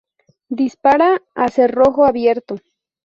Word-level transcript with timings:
Dispara 0.49 1.21
a 1.35 1.47
cerrojo 1.49 2.05
abierto. 2.05 2.55